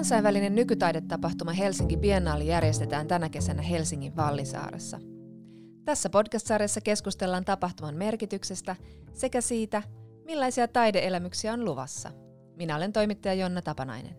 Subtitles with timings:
[0.00, 4.98] Kansainvälinen nykytaidetapahtuma Helsinki Biennaali järjestetään tänä kesänä Helsingin Vallisaaressa.
[5.84, 8.76] Tässä podcast-sarjassa keskustellaan tapahtuman merkityksestä
[9.12, 9.82] sekä siitä,
[10.24, 12.10] millaisia taideelämyksiä on luvassa.
[12.56, 14.16] Minä olen toimittaja Jonna Tapanainen.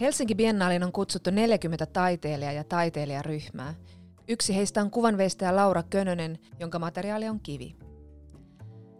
[0.00, 3.74] Helsinki Biennaalin on kutsuttu 40 taiteilija- ja taiteilijaryhmää.
[4.28, 7.76] Yksi heistä on kuvanveistäjä Laura Könönen, jonka materiaali on kivi.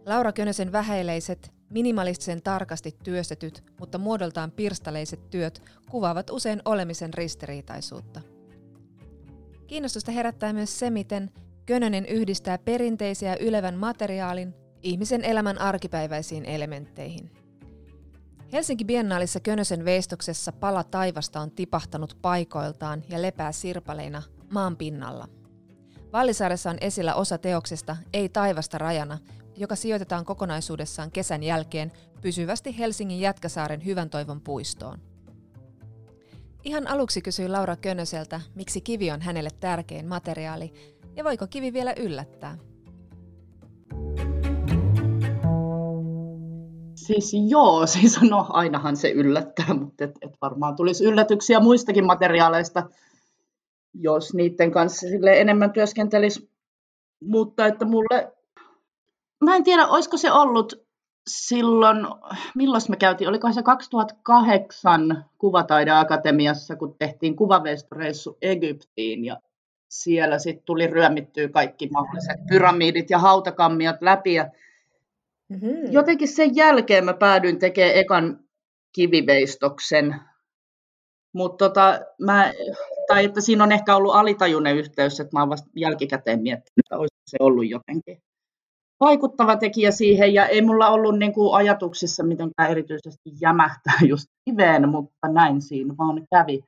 [0.05, 8.21] Laura Könösen vähäileiset, Minimalistisen tarkasti työstetyt, mutta muodoltaan pirstaleiset työt kuvaavat usein olemisen ristiriitaisuutta.
[9.67, 11.31] Kiinnostusta herättää myös se, miten
[11.65, 17.31] Könönen yhdistää perinteisiä ylevän materiaalin ihmisen elämän arkipäiväisiin elementteihin.
[18.53, 25.27] Helsinki Biennaalissa Könösen veistoksessa pala taivasta on tipahtanut paikoiltaan ja lepää sirpaleina maan pinnalla.
[26.13, 29.17] Vallisaaressa on esillä osa teoksesta Ei taivasta rajana,
[29.57, 34.99] joka sijoitetaan kokonaisuudessaan kesän jälkeen pysyvästi Helsingin Jätkäsaaren Hyvän toivon puistoon.
[36.63, 40.73] Ihan aluksi kysyi Laura Könöseltä, miksi kivi on hänelle tärkein materiaali
[41.15, 42.57] ja voiko kivi vielä yllättää.
[46.95, 52.89] Siis joo, siis no ainahan se yllättää, mutta et, et varmaan tulisi yllätyksiä muistakin materiaaleista,
[53.93, 56.49] jos niiden kanssa sille enemmän työskentelisi.
[57.23, 58.34] Mutta että mulle
[59.43, 60.85] mä en tiedä, olisiko se ollut
[61.27, 61.97] silloin,
[62.55, 69.37] milloin me käytiin, olikohan se 2008 Kuvataideakatemiassa, kun tehtiin kuvavestoreissu Egyptiin ja
[69.89, 74.49] siellä sitten tuli ryömittyä kaikki mahdolliset pyramidit ja hautakammiot läpi ja
[75.49, 75.91] mm-hmm.
[75.91, 78.39] jotenkin sen jälkeen mä päädyin tekemään ekan
[78.91, 80.15] kiviveistoksen,
[81.33, 82.51] mutta tota, mä,
[83.07, 86.97] tai että siinä on ehkä ollut alitajuinen yhteys, että mä oon vasta jälkikäteen miettinyt, että
[86.97, 88.21] olisi se ollut jotenkin
[88.99, 94.89] vaikuttava tekijä siihen ja ei mulla ollut niin kuin ajatuksissa mitenkään erityisesti jämähtää just kiveen,
[94.89, 96.63] mutta näin siinä vaan kävi.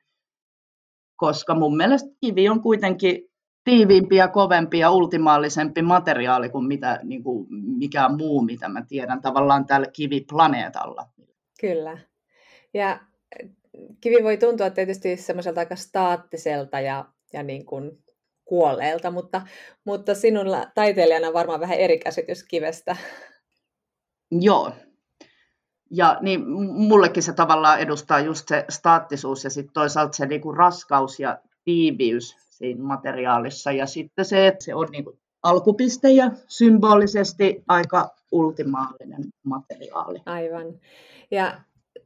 [1.16, 3.28] Koska mun mielestä kivi on kuitenkin
[3.64, 9.22] tiiviimpi ja kovempi ja ultimaalisempi materiaali kuin mitä, niin kuin mikään muu, mitä mä tiedän
[9.22, 11.08] tavallaan tällä kiviplaneetalla.
[11.60, 11.98] Kyllä.
[12.74, 13.00] Ja
[14.00, 17.98] kivi voi tuntua tietysti semmoiselta aika staattiselta ja, ja niin kuin
[18.48, 19.42] kuolleelta, mutta,
[19.84, 22.96] mutta sinulla taiteilijana on varmaan vähän eri käsitys kivestä.
[24.30, 24.72] Joo.
[25.90, 31.20] Ja niin mullekin se tavallaan edustaa just se staattisuus ja sitten toisaalta se niinku raskaus
[31.20, 33.72] ja tiiviys siinä materiaalissa.
[33.72, 40.22] Ja sitten se, että se on niinku alkupiste ja symbolisesti aika ultimaalinen materiaali.
[40.26, 40.66] Aivan.
[41.30, 41.60] Ja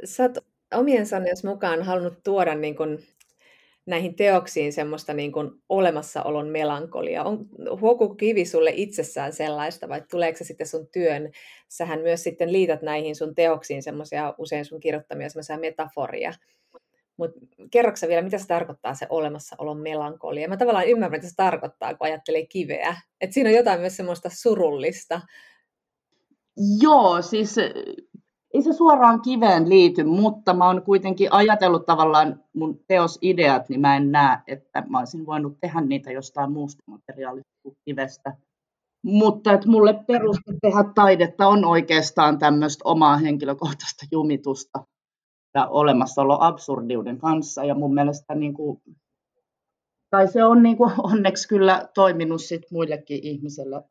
[0.05, 0.39] sä oot
[0.75, 2.99] omien sanojen mukaan halunnut tuoda niin kun
[3.87, 7.25] näihin teoksiin semmoista niin kuin olemassaolon melankolia.
[7.25, 7.47] On,
[7.81, 11.31] huokuuko kivi sulle itsessään sellaista vai tuleeko se sitten sun työn?
[11.69, 16.33] Sähän myös sitten liität näihin sun teoksiin semmoisia usein sun kirjoittamia semmoisia metaforia.
[17.17, 17.41] Mutta
[17.71, 20.49] kerroksä vielä, mitä se tarkoittaa se olemassaolon melankolia?
[20.49, 22.97] Mä tavallaan ymmärrän, mitä se tarkoittaa, kun ajattelee kiveä.
[23.21, 25.21] Että siinä on jotain myös semmoista surullista.
[26.83, 27.57] Joo, siis
[28.55, 33.97] ei se suoraan kiveen liity, mutta mä oon kuitenkin ajatellut tavallaan mun teosideat, niin mä
[33.97, 38.37] en näe, että mä olisin voinut tehdä niitä jostain muusta materiaalista kuin kivestä.
[39.05, 44.85] Mutta että mulle peruste tehdä taidetta on oikeastaan tämmöistä omaa henkilökohtaista jumitusta
[45.55, 47.65] ja olemassaolo absurdiuden kanssa.
[47.65, 48.83] Ja mun mielestä niin kuin,
[50.11, 53.83] tai se on niin kuin onneksi kyllä toiminut sit muillekin ihmisille.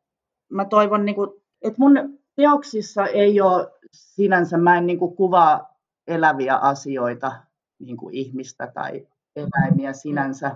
[0.51, 1.29] Mä toivon, niin kuin,
[1.61, 7.31] että mun teoksissa ei ole sinänsä mä en niin kuin kuvaa eläviä asioita,
[7.79, 10.55] niin kuin ihmistä tai eläimiä sinänsä,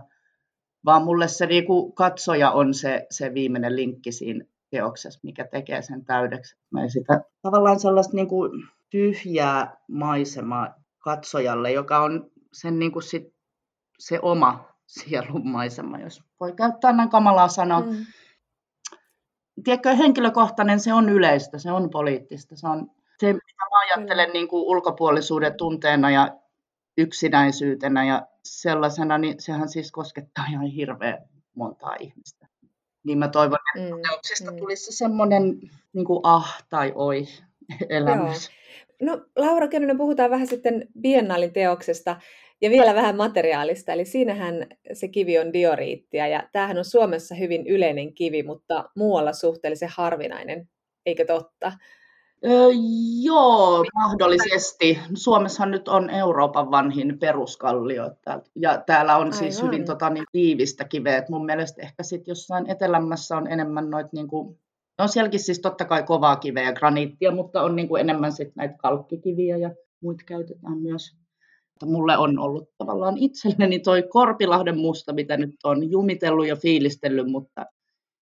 [0.86, 5.82] vaan mulle se niin kuin katsoja on se, se viimeinen linkki siinä teoksessa, mikä tekee
[5.82, 6.58] sen täydeksi.
[6.72, 8.52] Mä sitä tavallaan sellaista niin kuin
[8.90, 13.36] tyhjää maisemaa katsojalle, joka on sen niin kuin sit,
[14.00, 17.82] se oma sielun maisema, jos voi käyttää näin kamalaa sanoa.
[17.82, 18.06] Mm.
[19.64, 24.48] Tiedätkö, henkilökohtainen, se on yleistä, se on poliittista, se on se, mitä mä ajattelen niin
[24.48, 26.38] kuin ulkopuolisuuden tunteena ja
[26.98, 31.18] yksinäisyytenä ja sellaisena, niin sehän siis koskettaa ihan hirveän
[31.56, 32.48] montaa ihmistä.
[33.04, 34.58] Niin mä toivon, että mm, teoksista mm.
[34.58, 35.60] tulisi semmoinen
[35.94, 37.26] niin kuin ah tai oi
[37.90, 38.50] elämys.
[38.50, 38.56] Joo.
[39.02, 42.16] No Laura Könönen, puhutaan vähän sitten Biennaalin teoksesta
[42.62, 43.94] ja vielä vähän materiaalista.
[43.94, 49.34] Eli siinähän se kivi on dioriittia ja tämähän on Suomessa hyvin yleinen kivi, mutta muualla
[49.34, 50.70] suhteellisen harvinainen,
[51.06, 51.72] eikö totta?
[52.46, 52.68] Öö,
[53.22, 55.00] joo, mahdollisesti.
[55.14, 58.12] Suomessahan nyt on Euroopan vanhin peruskallio,
[58.56, 59.68] ja täällä on siis Aivan.
[59.68, 61.18] hyvin tota, niin, tiivistä kiveä.
[61.18, 64.60] Et mun mielestä ehkä sitten jossain etelämässä on enemmän noita, niin kuin,
[64.98, 68.54] no sielläkin siis totta kai kovaa kiveä ja graniittia, mutta on niin kuin enemmän sitten
[68.56, 69.72] näitä kalkkikiviä ja
[70.02, 71.16] muita käytetään myös.
[71.86, 77.66] Mulle on ollut tavallaan itselleni toi Korpilahden musta, mitä nyt on jumitellut ja fiilistellyt, mutta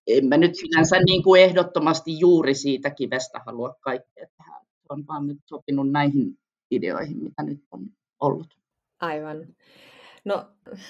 [0.07, 4.59] en mä nyt sinänsä niin kuin ehdottomasti juuri siitä kivestä halua kaikkea tehdä.
[4.89, 6.37] On vaan nyt sopinut näihin
[6.71, 7.85] ideoihin, mitä nyt on
[8.19, 8.47] ollut.
[9.01, 9.47] Aivan.
[10.25, 10.45] No,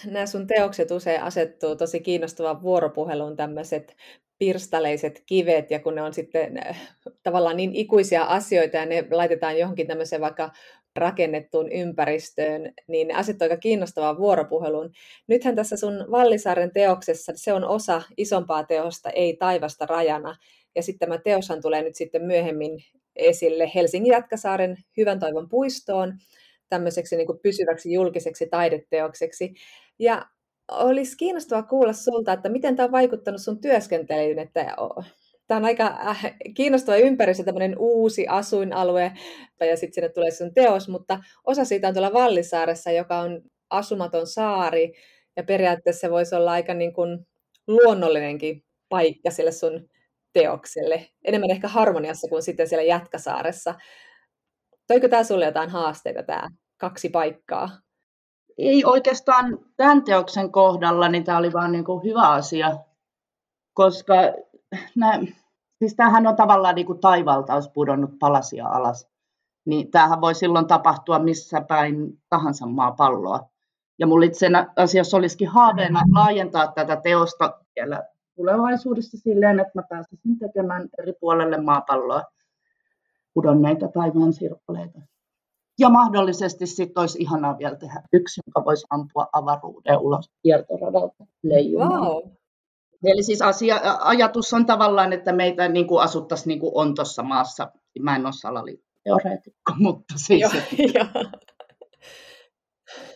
[0.05, 3.95] nämä sun teokset usein asettuu tosi kiinnostavan vuoropuheluun tämmöiset
[4.39, 9.59] pirstaleiset kivet, ja kun ne on sitten äh, tavallaan niin ikuisia asioita, ja ne laitetaan
[9.59, 10.51] johonkin tämmöiseen vaikka
[10.95, 14.91] rakennettuun ympäristöön, niin ne asettuu aika kiinnostavaan vuoropuheluun.
[15.27, 20.35] Nythän tässä sun Vallisaaren teoksessa se on osa isompaa teosta, ei taivasta rajana,
[20.75, 22.83] ja sitten tämä teoshan tulee nyt sitten myöhemmin
[23.15, 26.13] esille Helsingin Jätkäsaaren Hyvän toivon puistoon,
[26.69, 29.53] tämmöiseksi niin pysyväksi julkiseksi taideteokseksi.
[29.99, 30.25] Ja
[30.71, 34.75] olisi kiinnostavaa kuulla sulta, että miten tämä on vaikuttanut sun työskentelyyn, että
[35.53, 39.11] tämä on aika äh, kiinnostava ympäristö, tämmöinen uusi asuinalue,
[39.59, 44.27] ja sitten sinne tulee sun teos, mutta osa siitä on tuolla Vallisaaressa, joka on asumaton
[44.27, 44.93] saari,
[45.35, 47.27] ja periaatteessa se voisi olla aika niin kuin
[47.67, 49.89] luonnollinenkin paikka sille sun
[50.33, 53.75] teokselle, enemmän ehkä harmoniassa kuin sitten siellä Jätkäsaaressa.
[54.87, 56.47] Toiko tämä sulle jotain haasteita, tämä
[56.77, 57.69] kaksi paikkaa?
[58.57, 62.77] Ei oikeastaan tämän teoksen kohdalla, niin tämä oli vaan niin kuin hyvä asia,
[63.73, 64.13] koska
[64.95, 65.19] nämä,
[65.83, 69.07] siis tämähän on tavallaan niin kuin taivalta olisi pudonnut palasia alas.
[69.65, 73.39] Niin tämähän voi silloin tapahtua missä päin tahansa maapalloa.
[73.99, 78.03] Ja mulla itse asiassa olisikin haaveena laajentaa tätä teosta vielä
[78.35, 82.23] tulevaisuudessa silleen, että mä pääsisin tekemään eri puolelle maapalloa
[83.33, 84.99] pudonneita taivaan sirpaleita.
[85.79, 92.01] Ja mahdollisesti sitten olisi ihanaa vielä tehdä yksi, joka voisi ampua avaruuden ulos kiertoradalta leijumaan.
[92.01, 92.29] Wow.
[93.03, 97.23] Eli siis asia, ajatus on tavallaan, että meitä niin kuin asuttaisiin niin kuin on tuossa
[97.23, 97.71] maassa.
[97.99, 100.41] Mä en ole salaliittoteoreetikko, mutta siis...
[100.41, 100.51] Joo,
[100.93, 101.31] jo.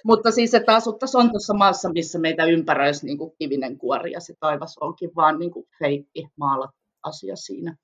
[0.04, 4.20] Mutta siis, että asuttaisiin on tuossa maassa, missä meitä ympäröisi niin kuin kivinen kuori ja
[4.20, 7.78] se taivas onkin vaan niin kuin feikki maalattu asia siinä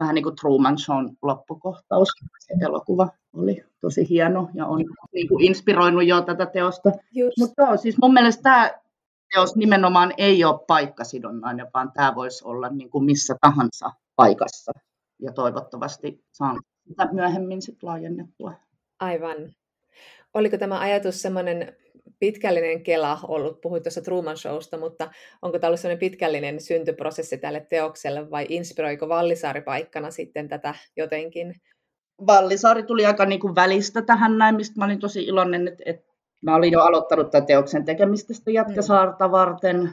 [0.00, 2.08] vähän niin kuin Truman Shown loppukohtaus.
[2.38, 6.90] Se elokuva oli tosi hieno ja on niin kuin inspiroinut jo tätä teosta.
[7.38, 8.70] Mutta siis mun mielestä tämä
[9.34, 14.72] teos nimenomaan ei ole paikkasidonnainen, vaan tämä voisi olla niin kuin missä tahansa paikassa.
[15.22, 18.52] Ja toivottavasti saan sitä myöhemmin sitten laajennettua.
[19.00, 19.36] Aivan.
[20.34, 21.76] Oliko tämä ajatus semmoinen
[22.18, 25.10] pitkällinen kela ollut, puhuit tuossa Truman Showsta, mutta
[25.42, 31.54] onko tämä ollut sellainen pitkällinen syntyprosessi tälle teokselle vai inspiroiko Vallisaari paikkana sitten tätä jotenkin?
[32.26, 36.07] Vallisaari tuli aika niin kuin välistä tähän näin, mistä mä olin tosi iloinen, että, että
[36.40, 39.32] mä olin jo aloittanut tämän teoksen tekemistä sitä Jätkäsaarta mm.
[39.32, 39.92] varten,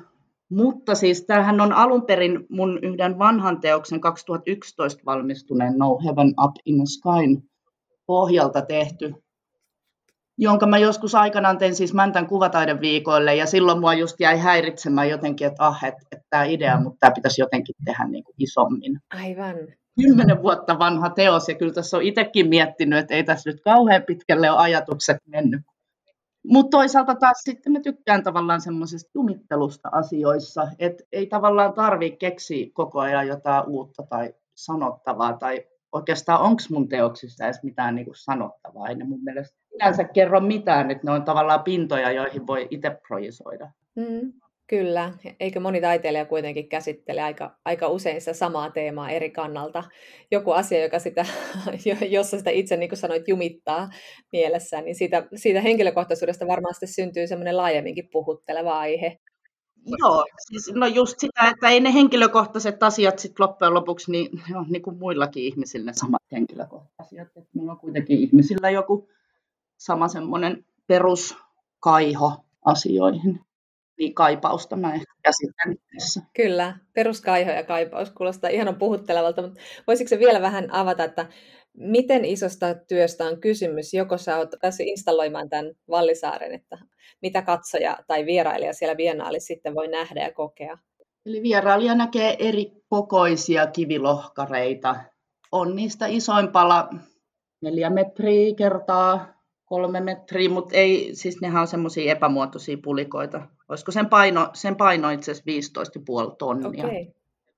[0.49, 6.55] mutta siis tämähän on alun perin mun yhden vanhan teoksen 2011 valmistuneen No Heaven Up
[6.65, 7.49] in the Sky
[8.05, 9.15] pohjalta tehty
[10.37, 15.47] jonka mä joskus aikanaan tein siis Mäntän kuvataideviikoille, ja silloin mua just jäi häiritsemään jotenkin,
[15.47, 18.99] että ah, että et tämä idea, mutta tämä pitäisi jotenkin tehdä niin kuin isommin.
[19.13, 19.55] Aivan.
[20.01, 24.03] Kymmenen vuotta vanha teos, ja kyllä tässä on itsekin miettinyt, että ei tässä nyt kauhean
[24.03, 25.61] pitkälle ole ajatukset mennyt.
[26.47, 32.67] Mutta toisaalta taas sitten mä tykkään tavallaan semmoisesta jumittelusta asioissa, että ei tavallaan tarvitse keksiä
[32.73, 38.15] koko ajan jotain uutta tai sanottavaa tai oikeastaan onko mun teoksissa edes mitään niin kuin
[38.15, 38.87] sanottavaa.
[38.87, 42.99] Ei ne mun mielestä sinänsä kerro mitään, että ne on tavallaan pintoja, joihin voi itse
[43.07, 43.71] projisoida.
[43.95, 44.33] Mm,
[44.67, 49.83] kyllä, eikö moni taiteilija kuitenkin käsittele aika, aika usein sitä samaa teemaa eri kannalta.
[50.31, 51.25] Joku asia, joka sitä,
[52.09, 53.89] jossa sitä itse, niin kuin sanoit, jumittaa
[54.31, 59.19] mielessään, niin siitä, siitä henkilökohtaisuudesta varmasti syntyy semmoinen laajemminkin puhutteleva aihe.
[59.99, 64.65] Joo, siis no just sitä, että ei ne henkilökohtaiset asiat sit loppujen lopuksi, niin, on
[64.69, 67.27] niin kuin muillakin ihmisillä samat henkilökohtaiset asiat.
[67.53, 69.09] Meillä on kuitenkin ihmisillä joku
[69.77, 72.31] sama semmoinen peruskaiho
[72.65, 73.39] asioihin.
[73.97, 76.21] Niin kaipausta mä ehkä käsitän tässä.
[76.33, 81.25] Kyllä, peruskaiho ja kaipaus kuulostaa ihan puhuttelevalta, mutta voisitko se vielä vähän avata, että
[81.77, 83.93] miten isosta työstä on kysymys?
[83.93, 86.77] Joko sä oot päässyt installoimaan tämän Vallisaaren, että
[87.21, 90.77] mitä katsoja tai vierailija siellä biennaalissa sitten voi nähdä ja kokea?
[91.25, 94.95] Eli vierailija näkee eri kokoisia kivilohkareita.
[95.51, 96.89] On niistä isoimpala
[97.61, 99.34] neljä metriä kertaa
[99.65, 103.47] kolme metriä, mutta ei, siis nehän on semmoisia epämuotoisia pulikoita.
[103.69, 105.81] Olisiko sen paino, sen paino itse asiassa
[106.29, 107.05] 15,5 tonnia okay.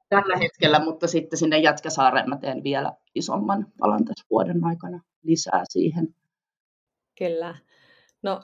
[0.09, 5.63] tällä hetkellä, mutta sitten sinne Jätkäsaareen mä teen vielä isomman palan tässä vuoden aikana lisää
[5.69, 6.15] siihen.
[7.17, 7.55] Kyllä.
[8.21, 8.41] No,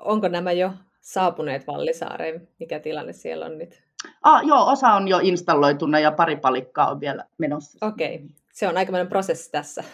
[0.00, 2.48] onko nämä jo saapuneet Vallisaareen?
[2.60, 3.82] Mikä tilanne siellä on nyt?
[4.22, 7.86] Ah, joo, osa on jo installoituna ja pari palikkaa on vielä menossa.
[7.86, 8.28] Okei, okay.
[8.56, 9.84] Se on aikamoinen prosessi tässä.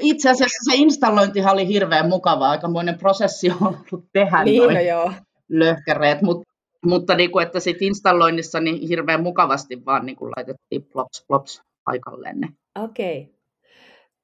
[0.00, 5.12] Itse asiassa se installointihan oli hirveän mukava, aikamoinen prosessi on ollut tehdä niin, no joo.
[5.48, 10.84] löhkäreet, mutta mutta niin kuin, että sit installoinnissa niin hirveän mukavasti vaan niin kuin laitettiin
[10.92, 12.48] plops plops paikalleen ne.
[12.84, 13.20] Okei.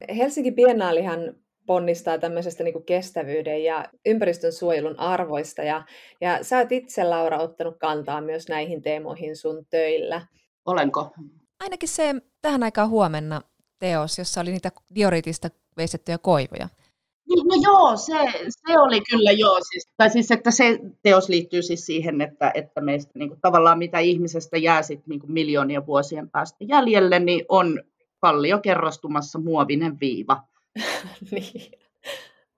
[0.05, 0.17] Okay.
[0.17, 1.35] Helsinki Biennaalihan
[1.67, 5.63] ponnistaa tämmöisestä niin kuin kestävyyden ja ympäristön suojelun arvoista.
[5.63, 5.85] Ja,
[6.21, 10.27] ja sä oot itse, Laura, ottanut kantaa myös näihin teemoihin sun töillä.
[10.67, 11.11] Olenko?
[11.61, 13.41] Ainakin se tähän aikaan huomenna
[13.81, 16.69] teos, jossa oli niitä dioritista veistettyjä koivuja.
[17.29, 18.15] Niin, no joo, se,
[18.49, 19.59] se oli kyllä joo.
[19.71, 23.79] Siis, tai siis, että se teos liittyy siis siihen, että, että meistä niin kuin, tavallaan
[23.79, 27.83] mitä ihmisestä jää sit, niin kuin miljoonien vuosien päästä jäljelle, niin on
[28.19, 30.43] kallio kerrostumassa muovinen viiva.
[31.31, 31.73] niin.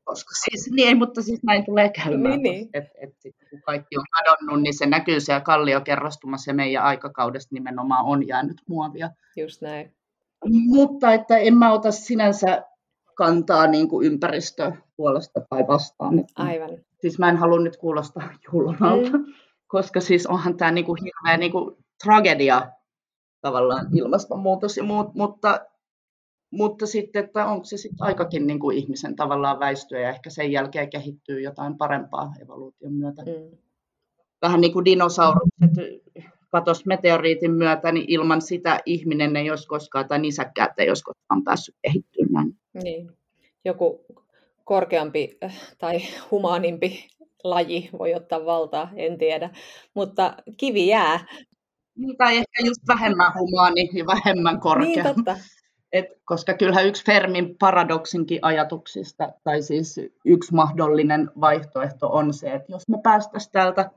[0.05, 2.43] Koska siis, niin ei, mutta siis näin tulee käymään.
[2.43, 2.69] Niin, niin.
[2.75, 6.85] Et, et, sit, kun kaikki on kadonnut, niin se näkyy siellä kallio kerrostumassa ja meidän
[6.85, 9.11] aikakaudesta nimenomaan on jäänyt muovia.
[9.37, 9.95] Just näin.
[10.51, 12.63] Mutta että en mä ota sinänsä
[13.15, 16.19] kantaa niin kuin ympäristöpuolesta tai vastaan.
[16.19, 16.71] Että, Aivan.
[17.01, 19.25] Siis mä en halua nyt kuulostaa julmalta, mm.
[19.67, 22.73] koska siis onhan tämä niin kuin hirveä niin kuin tragedia
[23.41, 25.61] tavallaan ilmastonmuutos ja muut, mutta,
[26.51, 30.53] mutta sitten, että onko se sitten aikakin niin kuin ihmisen tavallaan väistyä ja ehkä sen
[30.53, 33.23] jälkeen kehittyy jotain parempaa evoluution myötä.
[33.23, 33.59] Mm.
[34.43, 35.71] Vähän niin kuin dinosaurukset
[36.53, 41.45] katos meteoriitin myötä, niin ilman sitä ihminen ei olisi koskaan, tai nisäkkäät ei olisi koskaan
[41.45, 42.53] päässyt kehittymään.
[42.83, 43.11] Niin.
[43.65, 44.05] Joku
[44.65, 45.99] korkeampi äh, tai
[46.31, 47.09] humaanimpi
[47.45, 49.51] laji voi ottaa valtaa, en tiedä.
[49.95, 51.27] Mutta kivi jää.
[51.99, 54.87] Niin, tai ehkä just vähemmän humaani ja vähemmän korkea.
[54.87, 55.37] Niin, totta.
[55.93, 62.73] Et, koska kyllähän yksi Fermin paradoksinkin ajatuksista, tai siis yksi mahdollinen vaihtoehto on se, että
[62.73, 63.91] jos me päästäisiin täältä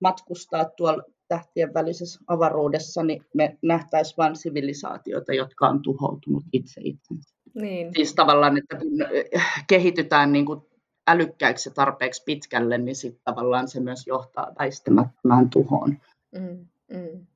[0.00, 7.34] matkustaa tuolla tähtien välisessä avaruudessa, niin me nähtäisiin vain sivilisaatioita, jotka on tuhoutunut itse itsensä.
[7.54, 7.94] Niin.
[7.96, 8.88] Siis tavallaan, että kun
[9.66, 10.60] kehitytään niin kuin
[11.06, 15.96] älykkäiksi tarpeeksi pitkälle, niin sitten tavallaan se myös johtaa väistämättömään tuhoon.
[16.32, 17.26] Mm, mm.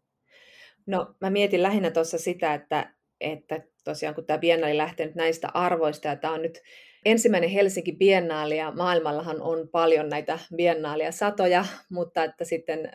[0.86, 6.08] No mä mietin lähinnä tuossa sitä, että, että tosiaan kun tämä biennaali lähtenyt näistä arvoista,
[6.08, 6.62] ja tämä on nyt
[7.04, 12.90] ensimmäinen Helsinki biennaali, ja maailmallahan on paljon näitä biennaalia satoja, mutta että sitten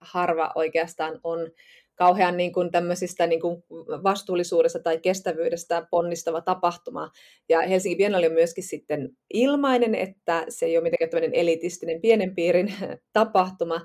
[0.00, 1.50] harva oikeastaan on
[1.98, 3.64] kauhean niin kuin tämmöisistä niin kuin
[4.02, 7.10] vastuullisuudesta tai kestävyydestä ponnistava tapahtuma.
[7.48, 12.34] Ja Helsingin Biennale on myöskin sitten ilmainen, että se ei ole mitenkään tämmöinen elitistinen pienen
[12.34, 12.74] piirin
[13.12, 13.80] tapahtuma.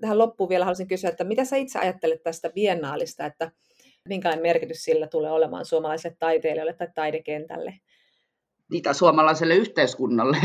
[0.00, 3.50] Tähän loppuun vielä haluaisin kysyä, että mitä sä itse ajattelet tästä biennaalista, että
[4.08, 7.74] minkälainen merkitys sillä tulee olemaan suomalaisille taiteilijoille tai taidekentälle?
[8.70, 10.36] Mitä suomalaiselle yhteiskunnalle.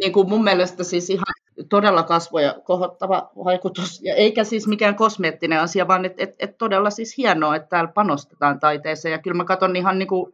[0.00, 1.34] niin kuin mun mielestä siis ihan
[1.68, 6.90] todella kasvoja kohottava vaikutus, ja eikä siis mikään kosmeettinen asia, vaan että et, et todella
[6.90, 10.32] siis hienoa, että täällä panostetaan taiteeseen, ja kyllä mä katson ihan niin kuin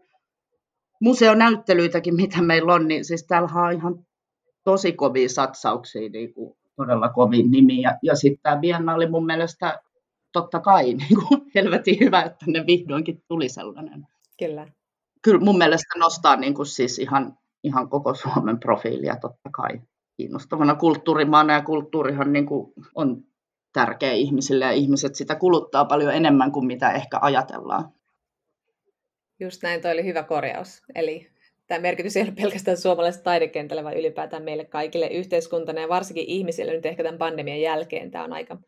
[1.01, 4.07] museonäyttelyitäkin, mitä meillä on, niin siis täällä on ihan
[4.65, 9.81] tosi kovia satsauksia, niin kuin todella kovin nimi, ja, ja sitten tämä Biennaali mun mielestä
[10.33, 14.07] totta kai niin kuin helvetin hyvä, että ne vihdoinkin tuli sellainen.
[14.39, 14.67] Kyllä.
[15.23, 19.81] Kyllä mun mielestä nostaa niin kuin siis ihan, ihan koko Suomen profiilia totta kai
[20.17, 23.23] kiinnostavana kulttuurimaana ja kulttuurihan niin kuin on
[23.73, 27.93] tärkeä ihmisille ja ihmiset sitä kuluttaa paljon enemmän kuin mitä ehkä ajatellaan.
[29.41, 30.83] Just näin, toi oli hyvä korjaus.
[30.95, 31.31] Eli
[31.67, 36.73] tämä merkitys ei ole pelkästään suomalaiselle taidekentälle, vaan ylipäätään meille kaikille yhteiskuntana ja varsinkin ihmisille
[36.73, 38.11] nyt ehkä tämän pandemian jälkeen.
[38.11, 38.59] Tämä on aika,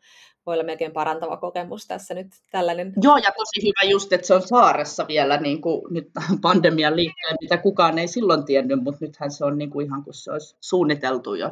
[0.45, 2.93] voi olla melkein parantava kokemus tässä nyt tällainen.
[3.01, 7.35] Joo, ja tosi hyvä just, että se on saaressa vielä niin kuin nyt pandemian liittyen,
[7.41, 10.55] mitä kukaan ei silloin tiennyt, mutta nythän se on niin kuin ihan kuin se olisi
[10.61, 11.51] suunniteltu jo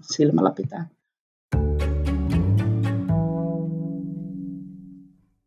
[0.00, 0.88] silmällä pitää.